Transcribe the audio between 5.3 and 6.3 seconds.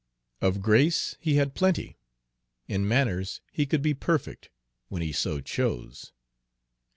chose.